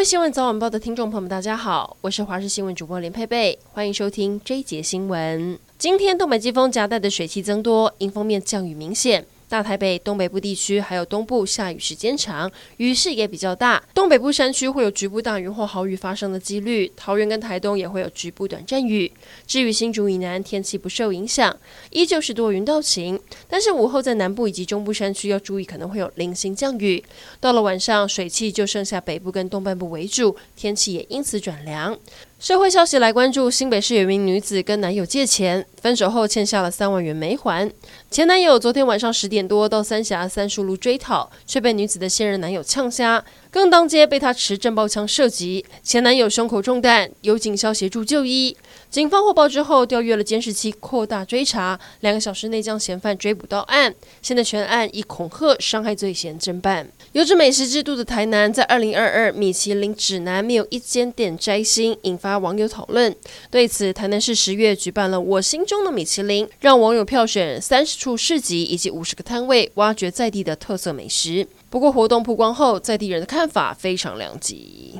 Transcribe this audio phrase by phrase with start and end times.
[0.00, 5.58] 位新闻早晚报的听众朋友们，大家好，我是华视新闻主播林佩佩，欢迎收听这一节新闻。
[5.76, 9.26] 今天东北季风夹带的水汽增多，因风面降雨明显。
[9.50, 13.82] 大台北、东北部地区还有东部下雨时间长，雨势也比较大。
[13.92, 19.10] 东北部山区会有局部大雨或豪雨发生的几率，桃园跟台东也会有局部短暂雨。
[19.48, 21.54] 至于新竹以南，天气不受影响，
[21.90, 23.18] 依旧是多云到晴。
[23.48, 27.02] 但是午后在南部以及中部山区要注意，可能会有零星降雨。
[27.40, 31.98] 到了晚上，水汽就剩下北部跟东半部为主，天气也因此转凉。
[32.40, 37.70] 社会消息来关注，新北市有一名女子跟男友借钱，分手后欠下了三万元没还。
[38.10, 45.66] 前男友昨天晚上十点多到三峡三树路追讨，却被女子的现任男友呛瞎，更当街被他持震爆枪射击。
[45.82, 48.56] 前男友胸口中弹，由警消协助就医。
[48.88, 53.94] 警方获报之后调阅了监视器，扩大追查，两个小时内将嫌犯追捕到案。
[54.22, 56.88] 现在全案以恐吓、伤害罪嫌侦办。
[57.12, 63.14] 有着美食之都的台南，在二零二二米其林指南没有一间店摘星，引发网友讨论。
[63.50, 71.46] 对此，台南市十月举办了“我心中的米其林”，让网友票选三十处市集以及五十个摊位，挖掘在地的特色美食。
[71.68, 74.98] 不过，活动曝光后，在地人的看法非常两极。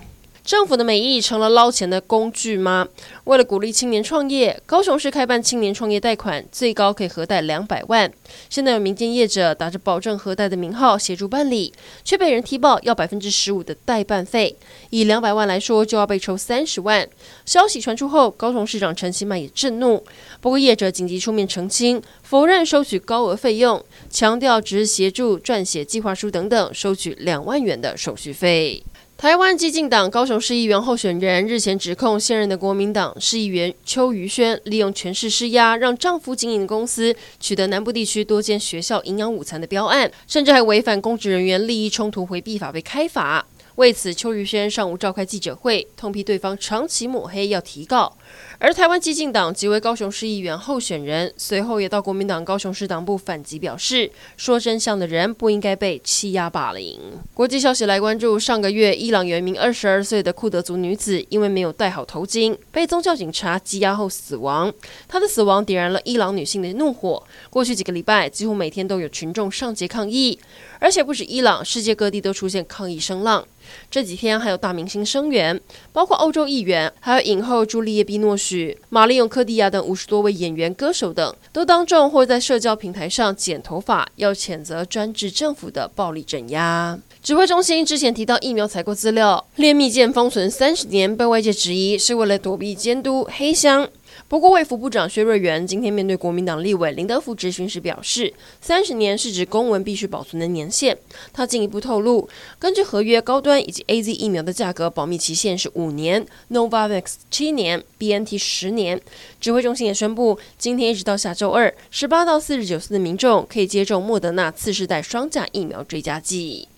[0.50, 2.88] 政府的美意成了捞钱的工具吗？
[3.22, 8.12] 为了鼓励青年创业，高雄市开办青年创业贷款，最高可以核贷两百万。
[8.48, 14.56] 现在有民间业者打着保证核贷的名号协助办理，却被人踢爆要百分之十五的代办费。
[14.90, 17.08] 以两百万来说，就要被抽三十万。
[17.46, 20.04] 消息传出后，高雄市长陈其迈也震怒。
[20.40, 28.82] 不过业者紧急出面澄清，否认收取高额费用，强调只是协助撰写计划书等等，收取两万元的手续费。
[29.20, 43.44] 台湾激进党高雄市议员候选人日前指控现任的国民党市议员邱于轩利用权势施压，让丈夫经营公司取得南部地区多间学校营养午餐的标案，甚至还违反公职人员利益冲突回避法被开罚。
[43.80, 48.14] 为此，邱于轩上午召开记者会，痛批对方长期抹黑，要提告。
[48.58, 57.00] 而台湾激进党即为高雄市议员候选人随后也到国民党高雄市党部反击，表示说真相的人不应该被欺压霸凌。
[57.32, 64.70] 国际消息来关注，上个月伊朗原名二十二岁的库德族女子，因为没有戴好头巾，被宗教警察羁押后死亡。
[65.08, 67.22] 她的死亡点燃了伊朗女性的怒火。
[67.48, 70.38] 过去几个礼拜，几乎每天都有群众上街抗议，
[70.78, 73.42] 而且不止伊朗，世界各地都出现抗议声浪。
[73.90, 75.60] 这几天还有大明星声援，
[75.92, 86.98] 包括欧洲议员，还有影后朱丽叶·碧诺许、玛丽永·科蒂亚等五十多位演员、歌手等，都当众或在社交平台上剪头发，要谴责专制政府的暴力镇压。
[87.22, 93.86] 指挥中心之前提到疫苗采购资料链密件封存三十年，被外界质疑是为了躲避监督黑箱。
[94.28, 100.96] 不过，卫福部长薛瑞元今天面对国民党立委林德福质询时表示，三十年是指公文必须保存的年限。
[101.32, 109.00] 他进一步透露，根据合约，高端以及 AZ 疫苗的价格保密期限是五年，Novavax 七年，BNT 十年。
[109.40, 116.69] 指挥中心也宣布，今天一直到下周二，十八到四十九岁的民众可以接种莫德纳次世代双价疫苗追加剂。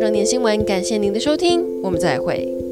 [0.00, 2.69] 整点新闻，感谢您的收听，我们再会。